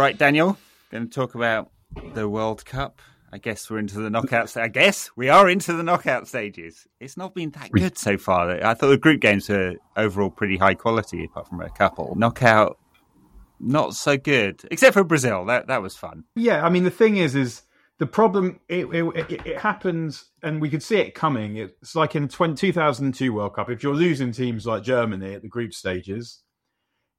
[0.00, 0.56] Right, Daniel,
[0.90, 1.72] going to talk about
[2.14, 3.02] the World Cup.
[3.34, 4.56] I guess we're into the knockout.
[4.56, 6.86] I guess we are into the knockout stages.
[7.00, 8.50] It's not been that good so far.
[8.64, 12.14] I thought the group games were overall pretty high quality, apart from a couple.
[12.16, 12.78] Knockout,
[13.60, 15.44] not so good, except for Brazil.
[15.44, 16.24] That that was fun.
[16.34, 17.60] Yeah, I mean the thing is, is
[17.98, 22.26] the problem it, it, it, happens and we could see it coming it's like in
[22.26, 26.40] 20, 2002 world cup if you're losing teams like germany at the group stages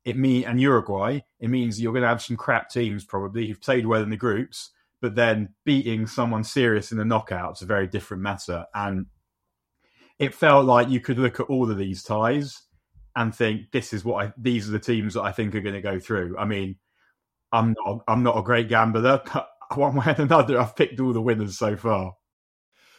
[0.05, 3.61] it mean and uruguay it means you're going to have some crap teams probably who've
[3.61, 7.87] played well in the groups but then beating someone serious in the knockouts a very
[7.87, 9.05] different matter and
[10.19, 12.63] it felt like you could look at all of these ties
[13.15, 15.75] and think this is what I, these are the teams that i think are going
[15.75, 16.77] to go through i mean
[17.51, 19.21] i'm not i'm not a great gambler
[19.77, 22.15] one way or another, I've picked all the winners so far.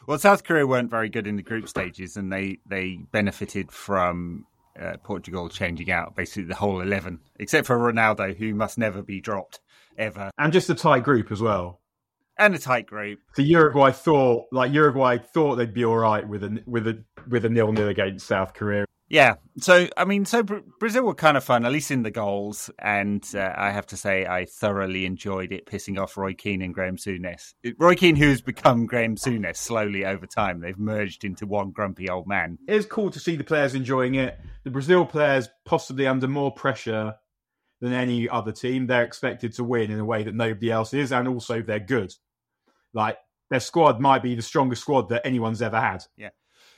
[0.07, 4.47] Well, South Korea weren't very good in the group stages, and they they benefited from
[4.81, 9.21] uh, Portugal changing out basically the whole eleven, except for Ronaldo, who must never be
[9.21, 9.61] dropped
[9.99, 11.81] ever, and just a tight group as well.
[12.39, 13.21] And a tight group.
[13.35, 17.45] So Uruguay thought, like Uruguay thought they'd be all right with a with a with
[17.45, 18.87] a nil nil against South Korea.
[19.13, 19.35] Yeah.
[19.59, 22.71] So, I mean, so Brazil were kind of fun, at least in the goals.
[22.79, 26.73] And uh, I have to say, I thoroughly enjoyed it pissing off Roy Keane and
[26.73, 27.53] Graham Souness.
[27.79, 30.61] Roy Keane, who's become Graham Souness slowly over time.
[30.61, 32.57] They've merged into one grumpy old man.
[32.67, 34.41] It is cool to see the players enjoying it.
[34.65, 37.15] The Brazil players possibly under more pressure
[37.83, 38.87] than any other team.
[38.87, 41.13] They're expected to win in a way that nobody else is.
[41.13, 42.15] And also, they're good.
[42.95, 43.19] Like,
[43.51, 46.03] their squad might be the strongest squad that anyone's ever had.
[46.17, 46.31] Yeah.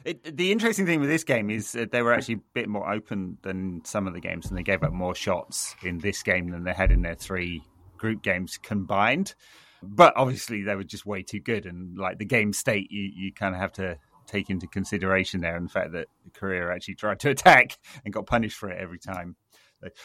[0.04, 2.92] It, the interesting thing with this game is that they were actually a bit more
[2.92, 6.50] open than some of the games, and they gave up more shots in this game
[6.50, 7.62] than they had in their three
[7.96, 9.34] group games combined.
[9.82, 13.32] But obviously, they were just way too good, and like the game state, you, you
[13.32, 17.20] kind of have to take into consideration there, and the fact that Korea actually tried
[17.20, 19.36] to attack and got punished for it every time.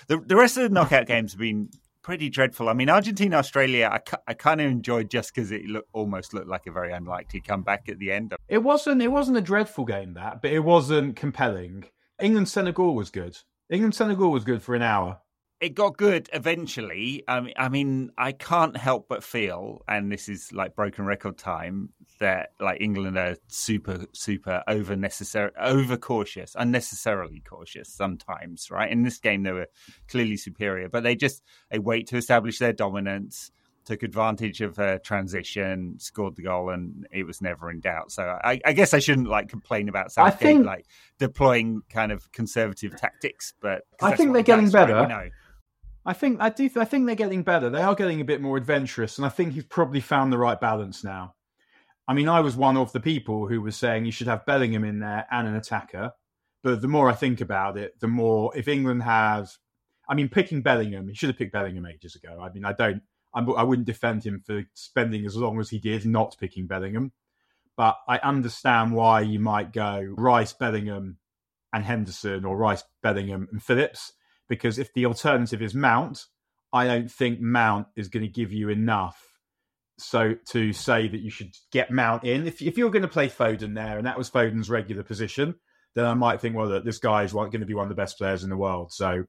[0.07, 1.69] The, the rest of the knockout games have been
[2.01, 2.69] pretty dreadful.
[2.69, 6.47] I mean, Argentina, Australia, I, I kind of enjoyed just because it look, almost looked
[6.47, 8.33] like a very unlikely comeback at the end.
[8.47, 9.01] It wasn't.
[9.01, 11.85] It wasn't a dreadful game that, but it wasn't compelling.
[12.21, 13.37] England Senegal was good.
[13.69, 15.19] England Senegal was good for an hour
[15.61, 17.23] it got good eventually.
[17.27, 21.37] I mean, I mean, I can't help but feel, and this is like broken record
[21.37, 21.89] time,
[22.19, 28.71] that like England are super, super over necessary, over cautious, unnecessarily cautious sometimes.
[28.71, 29.67] Right in this game, they were
[30.07, 33.51] clearly superior, but they just they wait to establish their dominance.
[33.85, 38.11] Took advantage of a transition, scored the goal, and it was never in doubt.
[38.11, 40.85] So I, I guess I shouldn't like complain about Southgate think, like
[41.17, 44.93] deploying kind of conservative tactics, but I think they're getting better.
[44.93, 45.31] Right.
[46.09, 46.67] I think I do.
[46.75, 47.69] I think they're getting better.
[47.69, 50.59] They are getting a bit more adventurous, and I think he's probably found the right
[50.59, 51.35] balance now.
[52.07, 54.83] I mean, I was one of the people who was saying you should have Bellingham
[54.83, 56.13] in there and an attacker.
[56.63, 59.59] But the more I think about it, the more if England has,
[60.09, 62.39] I mean, picking Bellingham, he should have picked Bellingham ages ago.
[62.41, 63.03] I mean, I don't,
[63.35, 66.65] I'm, I would not defend him for spending as long as he did not picking
[66.65, 67.11] Bellingham.
[67.77, 71.17] But I understand why you might go Rice, Bellingham,
[71.71, 74.13] and Henderson, or Rice, Bellingham, and Phillips
[74.49, 76.25] because if the alternative is Mount,
[76.73, 79.23] I don't think Mount is going to give you enough.
[79.97, 83.29] So to say that you should get Mount in, if if you're going to play
[83.29, 85.55] Foden there, and that was Foden's regular position,
[85.95, 87.95] then I might think, well, that this guy is going to be one of the
[87.95, 88.91] best players in the world.
[88.91, 89.25] So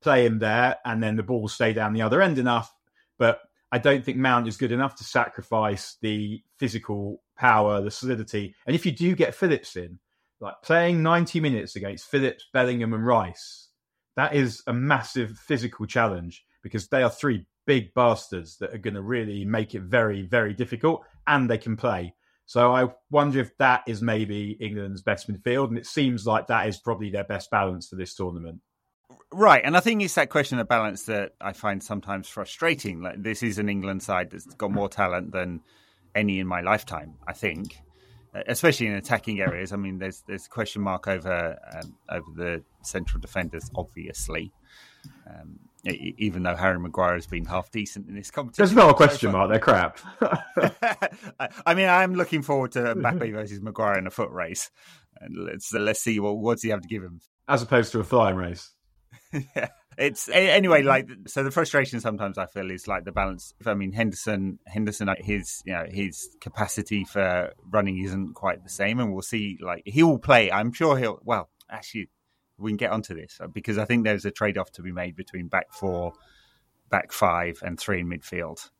[0.00, 2.74] play him there, and then the ball will stay down the other end enough.
[3.18, 8.54] But I don't think Mount is good enough to sacrifice the physical power, the solidity.
[8.66, 9.98] And if you do get Phillips in,
[10.40, 13.68] like playing 90 minutes against Phillips, Bellingham, and Rice,
[14.20, 18.94] that is a massive physical challenge because they are three big bastards that are going
[18.94, 22.14] to really make it very, very difficult and they can play.
[22.44, 26.68] So I wonder if that is maybe England's best midfield, and it seems like that
[26.68, 28.60] is probably their best balance for this tournament.
[29.32, 33.00] Right, and I think it's that question of balance that I find sometimes frustrating.
[33.00, 35.60] Like this is an England side that's got more talent than
[36.14, 37.14] any in my lifetime.
[37.26, 37.78] I think,
[38.34, 39.72] especially in attacking areas.
[39.72, 44.52] I mean, there's there's a question mark over um, over the central defenders, obviously.
[45.26, 48.94] Um, even though Harry Maguire has been half decent in this competition, there's not a
[48.94, 49.50] question mark.
[49.50, 49.98] They're crap.
[51.66, 54.70] I mean, I'm looking forward to Mbappe versus Maguire in a foot race,
[55.20, 58.00] and let's let's see what what does he have to give him, as opposed to
[58.00, 58.72] a flying race.
[59.56, 59.68] yeah
[60.00, 63.92] it's anyway like so the frustration sometimes i feel is like the balance i mean
[63.92, 69.20] henderson henderson his you know his capacity for running isn't quite the same and we'll
[69.20, 70.50] see like he will play.
[70.50, 72.08] I'm sure he'll well actually
[72.56, 75.48] we can get onto this because i think there's a trade-off to be made between
[75.48, 76.14] back four
[76.90, 78.70] back five and three in midfield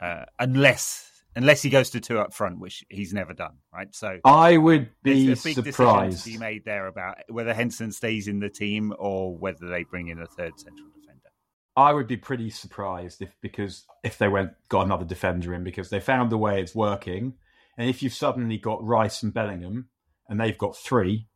[0.00, 3.94] uh, unless unless he goes to two up front, which he's never done, right?
[3.94, 6.24] So I would be a big surprised.
[6.24, 10.08] To be made there about whether Henderson stays in the team or whether they bring
[10.08, 11.28] in a third central defender.
[11.76, 15.90] I would be pretty surprised if because if they went got another defender in because
[15.90, 17.34] they found the way it's working,
[17.76, 19.90] and if you've suddenly got Rice and Bellingham
[20.28, 21.28] and they've got three,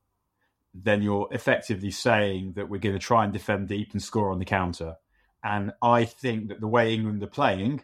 [0.72, 4.38] then you're effectively saying that we're going to try and defend deep and score on
[4.38, 4.96] the counter.
[5.44, 7.82] And I think that the way England are playing,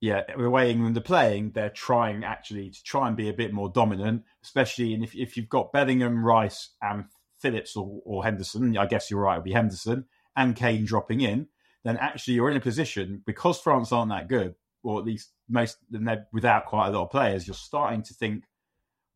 [0.00, 3.52] yeah, the way England are playing, they're trying actually to try and be a bit
[3.52, 7.04] more dominant, especially in if, if you've got Bellingham, Rice, and
[7.38, 10.06] Phillips or, or Henderson, I guess you're right, it'll be Henderson,
[10.36, 11.48] and Kane dropping in,
[11.84, 15.76] then actually you're in a position, because France aren't that good, or at least most,
[15.92, 18.44] and they're without quite a lot of players, you're starting to think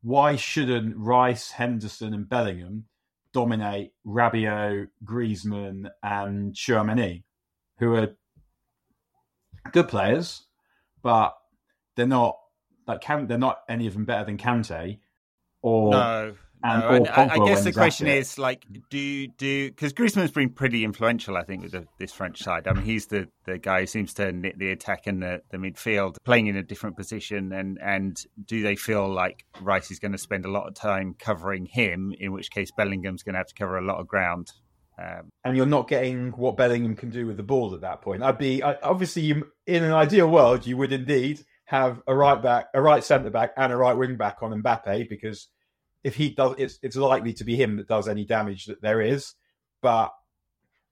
[0.03, 2.85] why shouldn't Rice, Henderson, and Bellingham
[3.33, 7.23] dominate Rabiot, Griezmann, and Tchouameni,
[7.79, 8.15] who are
[9.71, 10.43] good players,
[11.05, 11.37] but
[11.95, 12.35] they're not
[12.87, 14.97] like they're not any of them better than Kante
[15.61, 16.35] or no.
[16.63, 20.49] And, no, and I, I, guess the question is like, do do because Griezmann's been
[20.49, 22.67] pretty influential, I think, with the, this French side.
[22.67, 25.57] I mean, he's the, the guy who seems to knit the attack and the, the
[25.57, 27.51] midfield, playing in a different position.
[27.51, 31.13] And and do they feel like Rice is going to spend a lot of time
[31.19, 32.15] covering him?
[32.19, 34.51] In which case, Bellingham's going to have to cover a lot of ground.
[34.97, 38.23] Um, and you're not getting what Bellingham can do with the ball at that point.
[38.23, 42.41] I'd be I, obviously you, in an ideal world, you would indeed have a right
[42.41, 45.49] back, a right centre back, and a right wing back on Mbappe because
[46.03, 49.01] if he does, it's it's likely to be him that does any damage that there
[49.01, 49.33] is.
[49.81, 50.13] But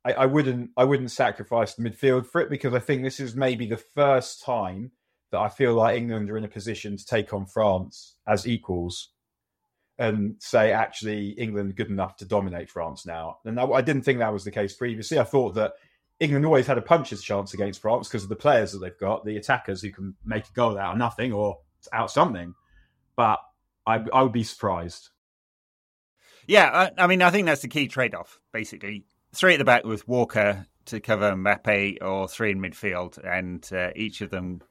[0.03, 3.35] I, I wouldn't I wouldn't sacrifice the midfield for it because I think this is
[3.35, 4.91] maybe the first time
[5.31, 9.12] that I feel like England are in a position to take on France as equals
[9.97, 13.37] and say actually England good enough to dominate France now.
[13.45, 15.19] And I, I, didn't think that was the case previously.
[15.19, 15.73] I thought that
[16.19, 19.23] England always had a puncher's chance against France because of the players that they've got,
[19.23, 21.59] the attackers who can make a goal out of nothing or
[21.91, 22.55] out something.
[23.15, 23.39] But
[23.85, 25.09] I, I would be surprised.
[26.47, 29.05] Yeah, I, I mean, I think that's the key trade off, basically.
[29.33, 33.91] Three at the back with Walker to cover Mbappe or three in midfield, and uh,
[33.95, 34.61] each of them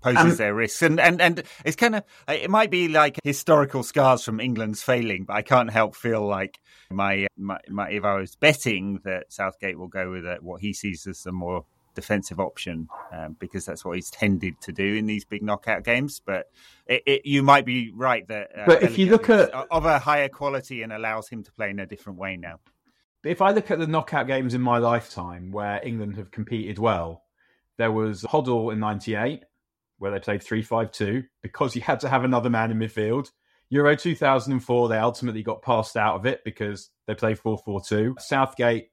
[0.00, 0.82] poses um, their risks.
[0.82, 5.24] And, and, and it's kind of, it might be like historical scars from England's failing,
[5.24, 9.78] but I can't help feel like my, my, my if I was betting that Southgate
[9.78, 11.64] will go with a, what he sees as the more
[11.94, 16.20] defensive option um, because that's what he's tended to do in these big knockout games.
[16.24, 16.50] But
[16.86, 18.50] it, it, you might be right that.
[18.56, 21.70] Uh, but if you look at of a higher quality and allows him to play
[21.70, 22.60] in a different way now.
[23.24, 27.22] If I look at the knockout games in my lifetime where England have competed well,
[27.76, 29.44] there was Hoddle in '98
[30.02, 33.30] where they played 3-5-2 because you had to have another man in midfield.
[33.70, 38.20] Euro 2004, they ultimately got passed out of it because they played 4-4-2.
[38.20, 38.90] Southgate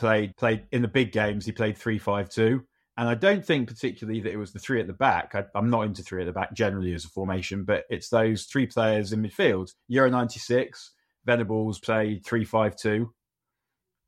[0.00, 1.46] played played in the big games.
[1.46, 2.64] He played three five two,
[2.96, 5.34] and I don't think particularly that it was the three at the back.
[5.34, 8.44] I, am not into three at the back generally as a formation, but it's those
[8.44, 9.74] three players in midfield.
[9.88, 10.92] Euro '96,
[11.26, 13.12] Venables played three five two,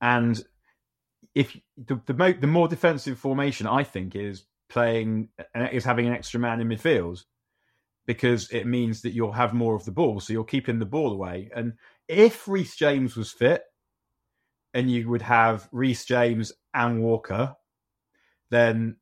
[0.00, 0.42] and
[1.34, 6.06] if the the, mo- the more defensive formation, I think is playing uh, is having
[6.06, 7.24] an extra man in midfield
[8.06, 11.12] because it means that you'll have more of the ball, so you're keeping the ball
[11.12, 11.50] away.
[11.54, 11.74] And
[12.08, 13.62] if Reece James was fit,
[14.74, 17.54] and you would have Reece James and Walker,
[18.50, 18.96] then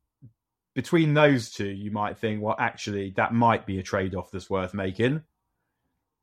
[0.74, 4.50] between those two, you might think, well, actually, that might be a trade off that's
[4.50, 5.22] worth making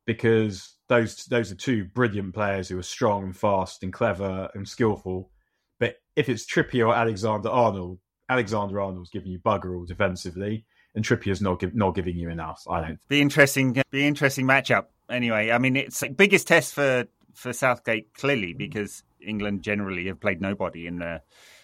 [0.05, 4.67] because those those are two brilliant players who are strong and fast and clever and
[4.67, 5.31] skillful.
[5.79, 7.99] But if it's Trippier or Alexander Arnold,
[8.29, 10.65] Alexander Arnold's giving you bugger all defensively,
[10.95, 12.63] and Trippier's not give, not giving you enough.
[12.69, 12.99] I don't.
[13.07, 13.81] Be interesting.
[13.91, 14.85] Be interesting matchup.
[15.09, 20.19] Anyway, I mean, it's like biggest test for for Southgate clearly because England generally have
[20.19, 21.21] played nobody in the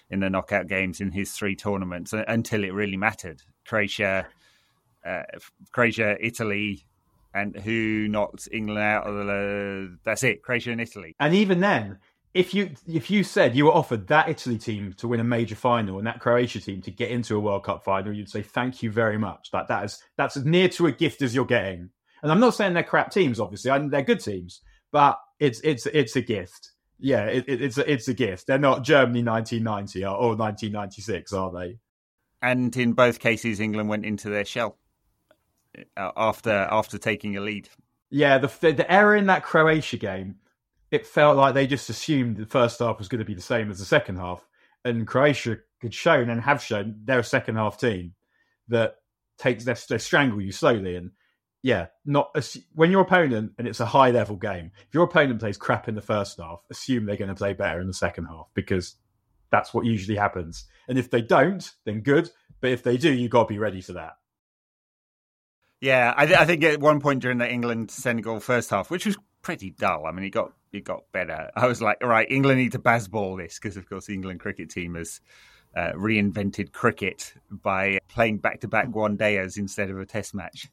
[0.10, 3.42] in the knockout games in his three tournaments until it really mattered.
[3.66, 4.28] Croatia,
[5.06, 5.24] uh,
[5.72, 6.86] Croatia, Italy,
[7.34, 9.98] and who knocked England out of the?
[10.04, 11.16] That's it, Croatia and Italy.
[11.20, 11.98] And even then,
[12.34, 15.56] if you if you said you were offered that Italy team to win a major
[15.56, 18.82] final and that Croatia team to get into a World Cup final, you'd say thank
[18.82, 19.52] you very much.
[19.52, 21.90] That that is that's as near to a gift as you're getting.
[22.22, 24.62] And I'm not saying they're crap teams, obviously, I, they're good teams,
[24.92, 26.74] but it's it's it's a gift
[27.04, 28.48] yeah, it, it, it's a, it's a gift.
[28.48, 31.78] They're not Germany 1990 or, or 1996, are they?
[32.42, 34.78] And in both cases, England went into their shell
[35.98, 37.68] uh, after after taking a lead.
[38.10, 40.36] Yeah, the, the, the error in that Croatia game,
[40.94, 43.72] it felt like they just assumed the first half was going to be the same
[43.72, 44.48] as the second half,
[44.86, 48.14] and Croatia had shown and have shown they're a second half team
[48.68, 48.98] that
[49.40, 51.10] takes they, they strangle you slowly and
[51.64, 52.30] yeah, not
[52.76, 54.70] when your opponent and it's a high level game.
[54.88, 57.82] If your opponent plays crap in the first half, assume they're going to play better
[57.82, 58.96] in the second half because
[59.50, 60.66] that's what usually happens.
[60.88, 62.30] And if they don't, then good.
[62.62, 64.18] But if they do, you got to be ready for that.
[65.82, 69.08] Yeah, I, th- I think at one point during the England Senegal first half, which
[69.08, 70.06] was pretty dull.
[70.06, 71.50] I mean, he got it got better.
[71.56, 74.40] I was like, all right, England need to Bazball this because, of course, the England
[74.40, 75.22] cricket team has
[75.76, 80.70] uh, reinvented cricket by playing back to back one dayers instead of a test match,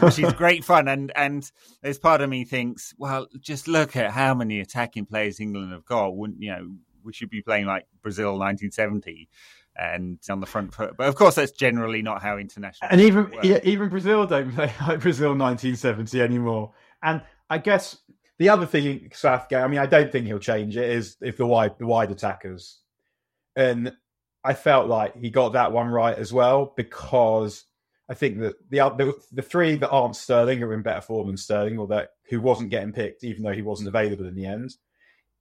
[0.00, 0.88] which is great fun.
[0.88, 1.50] And and
[1.82, 5.84] there's part of me thinks, well, just look at how many attacking players England have
[5.84, 6.16] got.
[6.16, 6.68] Wouldn't you know?
[7.04, 9.28] We should be playing like Brazil 1970
[9.78, 10.94] and on the front foot.
[10.96, 12.90] But of course, that's generally not how international.
[12.90, 16.72] And even yeah, even Brazil don't play like Brazil 1970 anymore.
[17.02, 17.98] And I guess
[18.38, 20.90] the other thing Southgate, I mean, I don't think he'll change it.
[20.90, 22.78] Is if the wide the wide attackers,
[23.56, 23.92] and
[24.44, 27.64] I felt like he got that one right as well because
[28.08, 31.36] I think that the the, the three that aren't Sterling are in better form than
[31.36, 34.76] Sterling, or that who wasn't getting picked, even though he wasn't available in the end.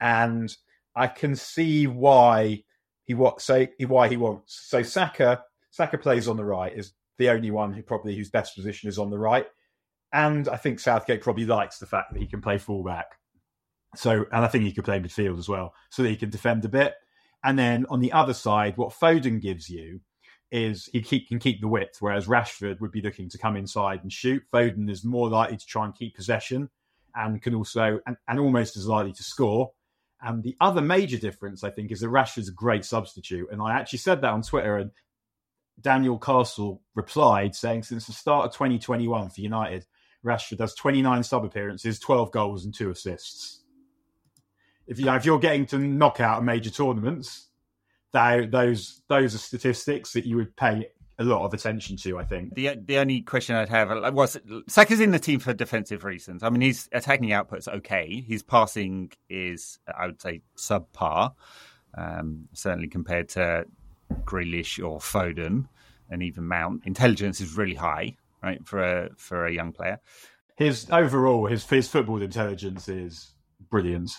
[0.01, 0.55] And
[0.95, 2.63] I can see why
[3.03, 4.59] he what say why he wants.
[4.67, 8.55] So Saka Saka plays on the right is the only one who probably whose best
[8.55, 9.45] position is on the right,
[10.13, 13.17] and I think Southgate probably likes the fact that he can play fullback.
[13.95, 16.65] So and I think he could play midfield as well, so that he can defend
[16.65, 16.95] a bit.
[17.43, 20.01] And then on the other side, what Foden gives you
[20.51, 24.01] is he keep, can keep the width, whereas Rashford would be looking to come inside
[24.01, 24.43] and shoot.
[24.53, 26.69] Foden is more likely to try and keep possession
[27.15, 29.71] and can also and, and almost as likely to score.
[30.21, 33.49] And the other major difference, I think, is that Rashford's a great substitute.
[33.51, 34.91] And I actually said that on Twitter, and
[35.79, 39.85] Daniel Castle replied saying, since the start of 2021 for United,
[40.25, 43.63] Rashford has 29 sub appearances, 12 goals, and two assists.
[44.87, 47.47] If you know, if you're getting to knock out major tournaments,
[48.11, 50.87] those those are statistics that you would pay
[51.19, 52.17] a lot of attention to.
[52.17, 56.03] I think the the only question I'd have was Saka's in the team for defensive
[56.03, 56.43] reasons.
[56.43, 58.23] I mean, his attacking output's okay.
[58.27, 61.33] His passing is, I would say, subpar,
[61.97, 63.65] um, certainly compared to
[64.23, 65.67] Grealish or Foden
[66.09, 66.83] and even Mount.
[66.85, 69.99] Intelligence is really high, right, for a for a young player.
[70.55, 73.33] His overall, his his football intelligence is
[73.69, 74.11] brilliant.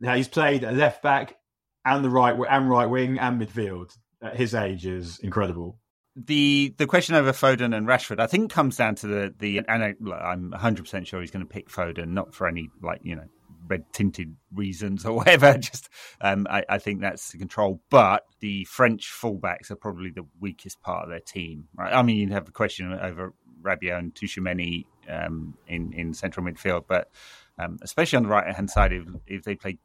[0.00, 1.36] Now he's played left back
[1.84, 5.78] and the right and right wing and midfield at his age is incredible
[6.16, 9.82] the the question over Foden and Rashford, I think, comes down to the the and
[9.82, 13.16] I, I'm 100 percent sure he's going to pick Foden, not for any like you
[13.16, 13.24] know
[13.72, 15.56] red tinted reasons or whatever.
[15.58, 15.88] Just
[16.20, 17.80] um, I, I, think that's the control.
[17.90, 21.68] But the French fullbacks are probably the weakest part of their team.
[21.74, 21.92] Right?
[21.92, 26.84] I mean, you have a question over Rabiot and Tchouameni um, in in central midfield,
[26.86, 27.10] but
[27.58, 29.78] um, especially on the right hand side, if, if they play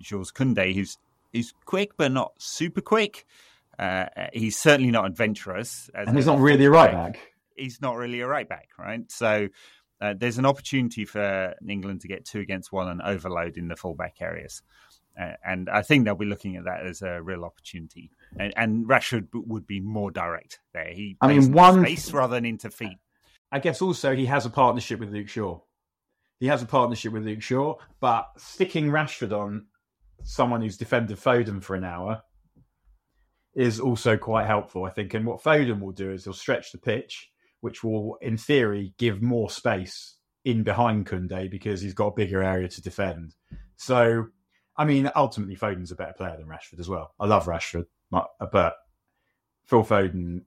[0.00, 0.98] Jules Koundé, who's
[1.32, 3.26] he's quick but not super quick.
[3.78, 5.90] Uh, he's certainly not adventurous.
[5.94, 7.18] and he's not really a right back.
[7.56, 9.02] He's not really a right back, right?
[9.10, 9.48] So
[10.00, 13.76] uh, there's an opportunity for England to get two against one and overload in the
[13.76, 14.62] fullback areas.
[15.18, 18.10] Uh, and I think they'll be looking at that as a real opportunity.
[18.38, 20.92] And, and Rashford would be more direct there.
[20.92, 22.98] He I mean, one face rather than into feet.
[23.50, 25.60] I guess also he has a partnership with Luke Shaw.
[26.38, 29.66] He has a partnership with Luke Shaw, but sticking Rashford on
[30.22, 32.22] someone who's defended Foden for an hour
[33.54, 35.14] is also quite helpful, I think.
[35.14, 37.30] And what Foden will do is he'll stretch the pitch,
[37.66, 42.40] which will, in theory, give more space in behind Koundé because he's got a bigger
[42.40, 43.34] area to defend.
[43.74, 44.28] So,
[44.76, 47.12] I mean, ultimately, Foden's a better player than Rashford as well.
[47.18, 48.76] I love Rashford, but
[49.64, 50.42] Phil Foden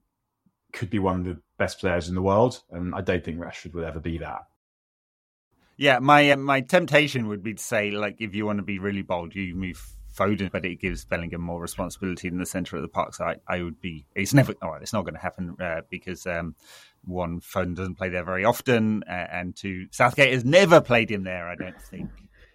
[0.72, 3.74] could be one of the best players in the world, and I don't think Rashford
[3.74, 4.46] will ever be that.
[5.76, 8.78] Yeah, my uh, my temptation would be to say, like, if you want to be
[8.78, 9.86] really bold, you move
[10.16, 13.14] Foden, but it gives Bellingham more responsibility in the centre of the park.
[13.14, 14.06] So I, I would be.
[14.14, 14.54] It's never.
[14.62, 16.54] All right, it's not going to happen uh, because um,
[17.04, 21.24] one, Foden doesn't play there very often, uh, and two, Southgate has never played him
[21.24, 21.48] there.
[21.48, 22.10] I don't think.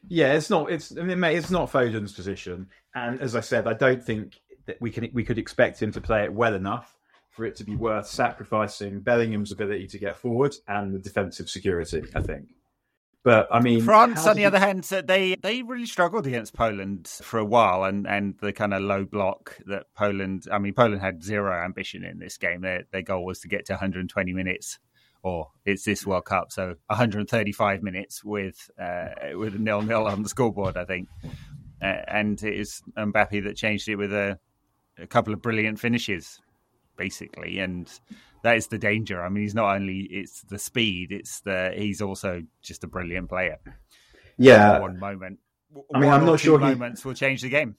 [0.07, 0.71] Yeah, it's not.
[0.71, 4.39] It's I mean, mate, it's not Foden's position, and as I said, I don't think
[4.67, 6.95] that we can we could expect him to play it well enough
[7.31, 12.03] for it to be worth sacrificing Bellingham's ability to get forward and the defensive security.
[12.13, 12.47] I think.
[13.25, 14.47] But I mean, France, on the you...
[14.47, 18.71] other hand, they they really struggled against Poland for a while, and, and the kind
[18.71, 20.43] of low block that Poland.
[20.51, 22.61] I mean, Poland had zero ambition in this game.
[22.61, 24.77] Their their goal was to get to 120 minutes,
[25.23, 30.21] or it's this World Cup, so 135 minutes with uh, with a nil nil on
[30.21, 30.77] the scoreboard.
[30.77, 31.09] I think,
[31.81, 34.37] uh, and it is Mbappe that changed it with a,
[34.99, 36.39] a couple of brilliant finishes,
[36.97, 37.91] basically, and
[38.43, 39.23] that is the danger.
[39.23, 43.29] I mean, he's not only it's the speed; it's the he's also just a brilliant
[43.29, 43.59] player.
[44.37, 45.39] Yeah, one moment.
[45.93, 47.07] I mean, I'm not sure moments he...
[47.07, 47.75] will change the game.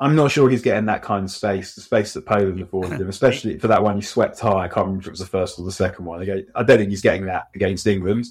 [0.00, 3.08] I'm not sure he's getting that kind of space, the space that Poland afforded him,
[3.10, 4.64] especially for that one he swept high.
[4.64, 6.22] I can't remember if it was the first or the second one.
[6.22, 8.26] I don't think he's getting that against England.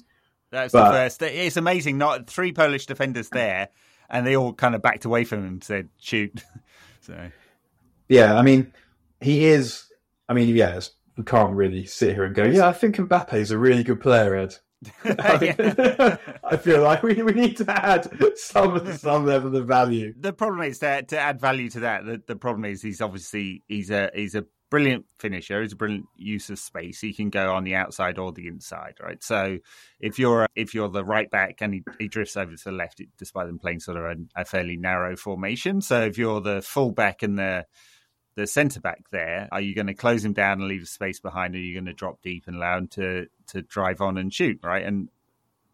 [0.50, 0.86] That's but...
[0.86, 1.22] the first.
[1.22, 1.96] It's amazing.
[1.96, 3.68] Not three Polish defenders there,
[4.08, 6.42] and they all kind of backed away from him and said, "Shoot."
[7.00, 7.30] so,
[8.08, 8.72] yeah, I mean,
[9.20, 9.84] he is.
[10.30, 10.78] I mean, yeah,
[11.16, 14.00] we can't really sit here and go, yeah, I think Mbappe is a really good
[14.00, 14.54] player, Ed.
[15.04, 20.14] I feel like we, we need to add some some level of value.
[20.18, 23.64] The problem is that to add value to that, the, the problem is he's obviously
[23.66, 25.60] he's a he's a brilliant finisher.
[25.62, 27.00] He's a brilliant use of space.
[27.00, 29.22] He can go on the outside or the inside, right?
[29.22, 29.58] So
[29.98, 33.02] if you're if you're the right back and he, he drifts over to the left,
[33.18, 35.80] despite them playing sort of a, a fairly narrow formation.
[35.80, 37.66] So if you're the full back and the
[38.40, 41.54] the centre back there, are you going to close him down and leave space behind?
[41.54, 44.32] Or are you going to drop deep and allow him to to drive on and
[44.32, 44.60] shoot?
[44.62, 45.08] Right, and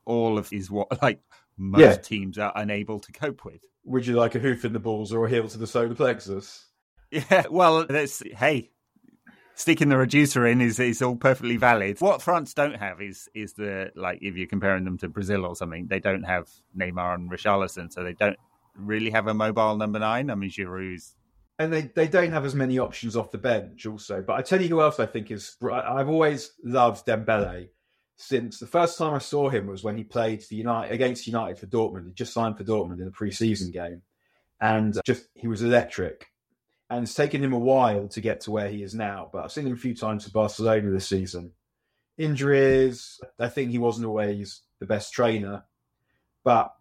[0.04, 1.20] all of is what like
[1.56, 1.96] most yeah.
[1.96, 3.62] teams are unable to cope with.
[3.85, 6.66] Would you like a hoof in the balls or a heel to the solar plexus?
[7.11, 8.70] Yeah, well, that's hey,
[9.54, 12.00] sticking the reducer in is is all perfectly valid.
[12.00, 15.54] What France don't have is is the like if you're comparing them to Brazil or
[15.54, 18.38] something, they don't have Neymar and Richarlison, so they don't
[18.76, 20.30] really have a mobile number nine.
[20.30, 21.14] I mean, Giroud is
[21.58, 24.22] and they, they don't have as many options off the bench also.
[24.22, 27.68] But I tell you who else I think is I've always loved Dembele
[28.16, 31.58] since the first time I saw him was when he played the United against United
[31.58, 32.06] for Dortmund.
[32.06, 34.02] He just signed for Dortmund in a pre-season game,
[34.60, 36.26] and just he was electric.
[36.88, 39.28] And it's taken him a while to get to where he is now.
[39.32, 41.50] But I've seen him a few times for Barcelona this season.
[42.16, 45.64] Injuries, I think he wasn't always the best trainer,
[46.44, 46.72] but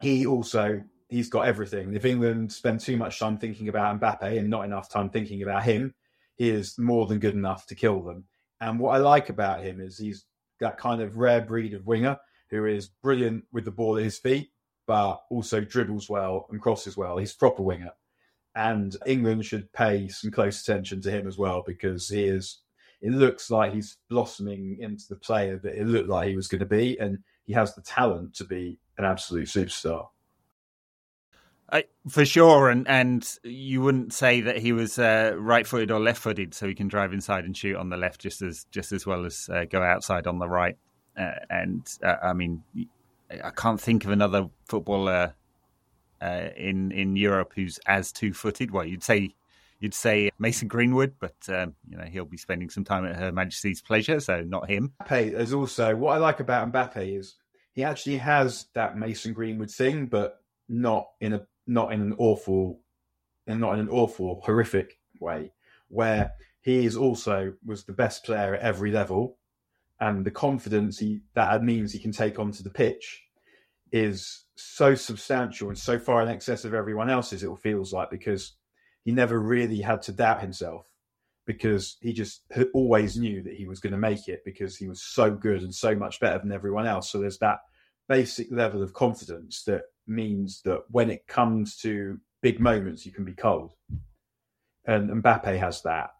[0.00, 1.94] he also he's got everything.
[1.94, 5.64] If England spend too much time thinking about Mbappe and not enough time thinking about
[5.64, 5.94] him,
[6.36, 8.24] he is more than good enough to kill them.
[8.60, 10.24] And what I like about him is he's
[10.60, 12.18] that kind of rare breed of winger
[12.50, 14.50] who is brilliant with the ball at his feet,
[14.86, 17.18] but also dribbles well and crosses well.
[17.18, 17.90] He's proper winger.
[18.54, 22.60] And England should pay some close attention to him as well because he is.
[23.00, 26.58] It looks like he's blossoming into the player that it looked like he was going
[26.58, 30.08] to be, and he has the talent to be an absolute superstar.
[31.70, 36.54] Uh, for sure, and and you wouldn't say that he was uh, right-footed or left-footed,
[36.54, 39.26] so he can drive inside and shoot on the left just as just as well
[39.26, 40.78] as uh, go outside on the right.
[41.16, 42.62] Uh, and uh, I mean,
[43.44, 45.34] I can't think of another footballer
[46.22, 48.70] uh, in in Europe who's as two-footed.
[48.70, 49.34] Well, you'd say
[49.78, 53.30] you'd say Mason Greenwood, but um, you know he'll be spending some time at Her
[53.30, 54.94] Majesty's pleasure, so not him.
[55.02, 57.34] Mbappe is also what I like about Mbappe is
[57.74, 62.80] he actually has that Mason Greenwood thing, but not in a not in an awful
[63.46, 65.52] and not in an awful, horrific way,
[65.88, 69.38] where he is also was the best player at every level,
[70.00, 73.22] and the confidence he, that means he can take onto the pitch
[73.90, 77.42] is so substantial and so far in excess of everyone else's.
[77.42, 78.54] It feels like because
[79.04, 80.86] he never really had to doubt himself
[81.46, 82.42] because he just
[82.74, 85.74] always knew that he was going to make it because he was so good and
[85.74, 87.10] so much better than everyone else.
[87.10, 87.60] So there's that
[88.06, 93.24] basic level of confidence that means that when it comes to big moments, you can
[93.24, 93.74] be cold.
[94.86, 96.10] And Mbappe has that,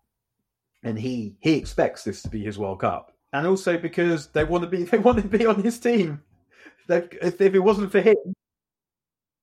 [0.83, 4.64] and he he expects this to be his World Cup, and also because they want
[4.64, 6.22] to be they want to be on his team.
[6.88, 8.16] if, if it wasn't for him,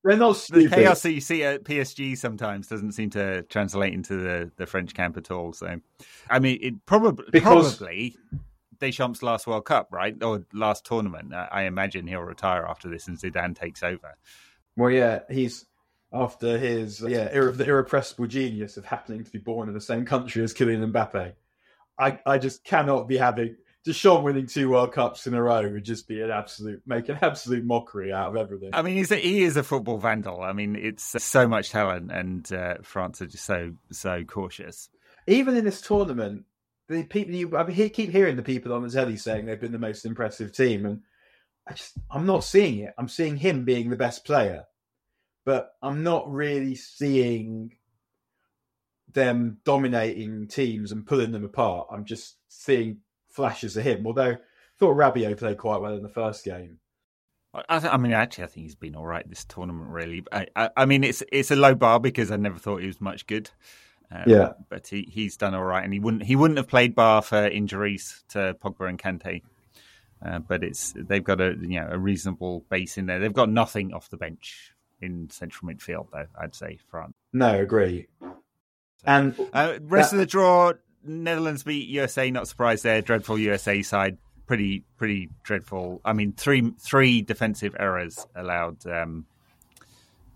[0.05, 0.69] they're not stupid.
[0.69, 4.51] The chaos uh, that you see at PSG sometimes doesn't seem to translate into the,
[4.55, 5.51] the French camp at all.
[5.51, 5.81] So,
[6.29, 8.15] I mean, it probably because, probably
[8.79, 11.33] Deschamps' last World Cup, right, or last tournament.
[11.33, 14.15] I imagine he'll retire after this, and Zidane takes over.
[14.75, 15.65] Well, yeah, he's
[16.13, 20.43] after his yeah the irrepressible genius of happening to be born in the same country
[20.43, 21.33] as Kylian Mbappe.
[21.99, 25.85] I I just cannot be having Deschamps winning two World Cups in a row would
[25.85, 28.71] just be an absolute make an absolute mockery out of everything.
[28.73, 30.41] I mean, he's a, he is a football vandal.
[30.41, 34.89] I mean, it's so much talent, and uh, France are just so so cautious.
[35.27, 36.45] Even in this tournament,
[36.87, 39.79] the people you I keep hearing the people on the telly saying they've been the
[39.79, 41.01] most impressive team, and
[41.67, 42.93] I just I'm not seeing it.
[42.97, 44.65] I'm seeing him being the best player,
[45.45, 47.75] but I'm not really seeing
[49.11, 51.87] them dominating teams and pulling them apart.
[51.91, 54.05] I'm just seeing flashes of him.
[54.05, 54.37] Although I
[54.77, 56.79] thought Rabiot played quite well in the first game.
[57.69, 59.89] I, th- I, mean, actually, I think he's been all right this tournament.
[59.89, 62.87] Really, I, I, I, mean, it's it's a low bar because I never thought he
[62.87, 63.49] was much good.
[64.15, 66.95] Um, yeah, but he, he's done all right, and he wouldn't he wouldn't have played
[66.95, 69.41] bar for injuries to Pogba and Kante.
[70.25, 73.19] Uh, but it's they've got a you know a reasonable base in there.
[73.19, 76.27] They've got nothing off the bench in central midfield, though.
[76.39, 77.13] I'd say France.
[77.33, 78.07] No, agree.
[78.21, 78.35] So,
[79.05, 80.17] and uh, rest that...
[80.17, 80.73] of the draw,
[81.03, 82.31] Netherlands beat USA.
[82.31, 83.01] Not surprised there.
[83.01, 84.17] Dreadful USA side.
[84.47, 86.01] Pretty pretty dreadful.
[86.05, 88.85] I mean, three three defensive errors allowed.
[88.87, 89.25] Um,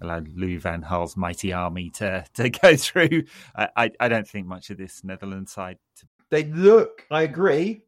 [0.02, 3.24] allowed Louis van Gaal's mighty army to to go through.
[3.56, 5.78] I, I, I don't think much of this Netherlands side.
[5.98, 6.08] To...
[6.30, 7.06] They look.
[7.10, 7.84] I agree.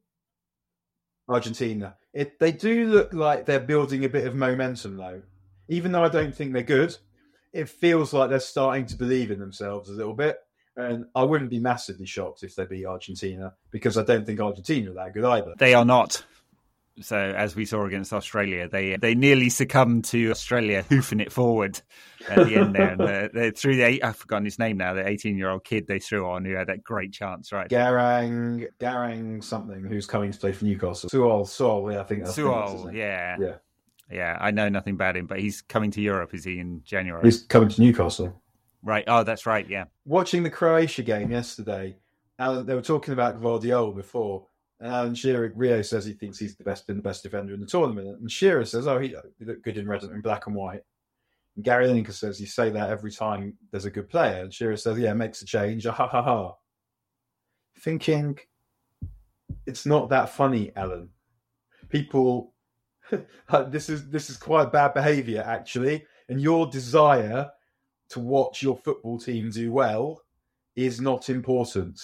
[1.29, 1.95] Argentina.
[2.13, 5.21] It, they do look like they're building a bit of momentum, though.
[5.69, 6.97] Even though I don't think they're good,
[7.53, 10.37] it feels like they're starting to believe in themselves a little bit.
[10.75, 14.91] And I wouldn't be massively shocked if they beat Argentina because I don't think Argentina
[14.91, 15.53] are that good either.
[15.57, 16.23] They are not.
[17.01, 21.81] So as we saw against Australia, they they nearly succumbed to Australia hoofing it forward
[22.29, 22.89] at the end there.
[22.89, 25.63] And they, they threw the eight, I've forgotten his name now, the 18 year old
[25.63, 27.69] kid they threw on who had that great chance, right?
[27.69, 31.09] Garang, Garang something, who's coming to play for Newcastle.
[31.09, 33.37] Kuol, Kuol, yeah, I think that's Kuol, yeah.
[33.39, 33.55] Yeah.
[34.11, 37.21] Yeah, I know nothing about him, but he's coming to Europe, is he, in January?
[37.23, 38.41] He's coming to Newcastle.
[38.83, 39.05] Right.
[39.07, 39.85] Oh, that's right, yeah.
[40.05, 41.95] Watching the Croatia game yesterday,
[42.37, 44.47] Alan, they were talking about Gvardiol before,
[44.81, 47.53] Uh, and Alan Shearer, Rio says he thinks he's the best, been the best defender
[47.53, 50.23] in the tournament, and Shearer says, "Oh, he, uh, he looked good in red and
[50.23, 50.81] black and white."
[51.55, 54.77] And Gary Lineker says, "You say that every time there's a good player," and Shearer
[54.77, 56.55] says, "Yeah, makes a change." Ah, ha ha ha.
[57.79, 58.37] Thinking,
[59.65, 61.09] it's not that funny, Alan.
[61.89, 62.53] People,
[63.67, 67.51] this is this is quite bad behaviour actually, and your desire
[68.09, 70.21] to watch your football team do well
[70.75, 71.99] is not important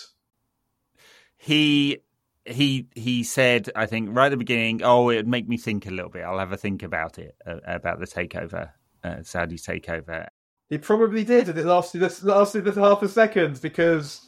[1.37, 1.99] he
[2.47, 5.91] he he said, I think right at the beginning, oh, it'd make me think a
[5.91, 6.23] little bit.
[6.23, 8.71] I'll have a think about it uh, about the takeover,
[9.03, 10.27] uh, Saudi's takeover.
[10.69, 14.21] He probably did, and it lasted lasted half a second because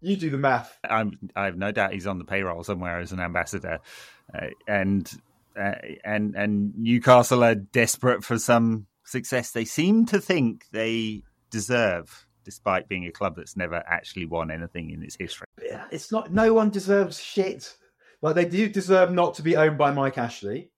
[0.00, 0.78] you do the math.
[0.88, 3.78] I'm, I have no doubt he's on the payroll somewhere as an ambassador,
[4.34, 5.10] uh, and
[5.58, 5.74] uh,
[6.04, 9.50] and and Newcastle are desperate for some success.
[9.50, 14.90] They seem to think they deserve despite being a club that's never actually won anything
[14.90, 15.46] in its history.
[15.64, 16.32] Yeah, it's not.
[16.32, 17.74] No one deserves shit.
[18.22, 20.70] Like they do deserve not to be owned by Mike Ashley.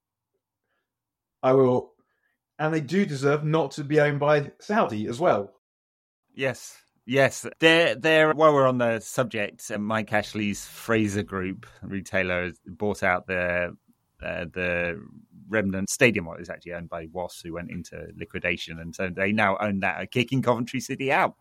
[1.42, 1.92] I will,
[2.58, 5.54] and they do deserve not to be owned by Saudi as well.
[6.34, 12.52] Yes, Yes, they're, they're, while we're on the subject, uh, Mike Ashley's Fraser Group retailer
[12.66, 13.76] bought out the
[14.22, 15.02] uh, the
[15.48, 19.32] remnant stadium what is actually owned by Wasps who went into liquidation and so they
[19.32, 21.34] now own that kicking Coventry City out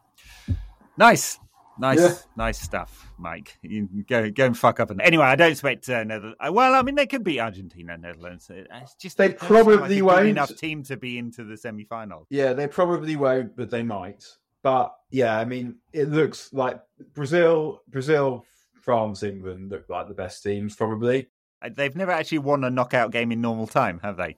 [0.98, 1.40] Nice.
[1.80, 2.14] Nice, yeah.
[2.36, 3.58] nice stuff, Mike.
[3.62, 4.92] You go, go and fuck up.
[4.92, 6.36] And anyway, I don't expect uh, Netherlands.
[6.46, 8.52] Uh, well, I mean, they could beat Argentina, Netherlands.
[8.54, 12.28] It's just they probably won't enough team to be into the semi-final.
[12.30, 14.26] Yeah, they probably won't, but they might.
[14.62, 16.82] But yeah, I mean, it looks like
[17.14, 18.46] Brazil, Brazil,
[18.82, 21.30] France, England look like the best teams probably.
[21.62, 24.36] Uh, they've never actually won a knockout game in normal time, have they?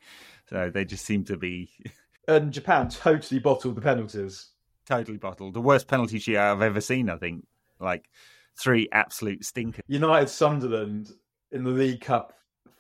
[0.47, 1.71] So they just seem to be.
[2.27, 4.50] and Japan totally bottled the penalties
[4.91, 5.53] totally bottled.
[5.53, 7.09] The worst penalty shootout I've ever seen.
[7.09, 7.45] I think
[7.79, 8.09] like
[8.57, 9.83] three absolute stinkers.
[9.87, 11.11] United Sunderland
[11.51, 12.33] in the League Cup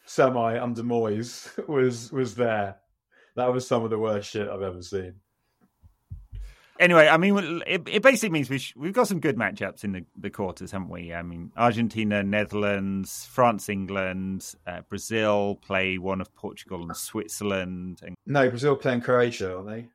[0.05, 2.77] semi under Moyes was was there.
[3.35, 5.15] That was some of the worst shit I've ever seen.
[6.81, 9.91] Anyway, I mean, it, it basically means we sh- we've got some good matchups in
[9.91, 11.13] the, the quarters, haven't we?
[11.13, 17.99] I mean, Argentina, Netherlands, France, England, uh, Brazil play one of Portugal and Switzerland.
[18.01, 18.15] And...
[18.25, 19.89] No, Brazil playing Croatia, aren't they?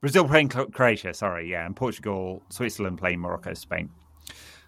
[0.00, 3.90] Brazil playing Croatia, sorry, yeah, and Portugal, Switzerland playing Morocco, Spain.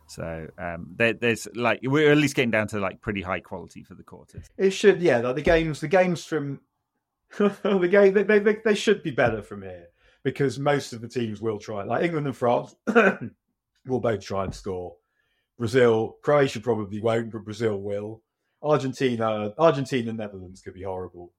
[0.07, 3.83] So um, there, there's like we're at least getting down to like pretty high quality
[3.83, 4.45] for the quarters.
[4.59, 5.18] It should, yeah.
[5.18, 6.61] Like the games, the games from
[7.38, 9.87] the game, they, they they should be better from here
[10.23, 11.83] because most of the teams will try.
[11.85, 12.77] Like England and France
[13.87, 14.97] will both try and score.
[15.59, 18.23] Brazil, Croatia probably won't, but Brazil will.
[18.62, 21.33] Argentina, Argentina, Netherlands could be horrible.